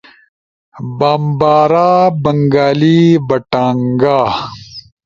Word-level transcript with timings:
بامبارا، 0.97 1.91
بنگالی، 2.23 3.01
بٹانگا 3.27 4.19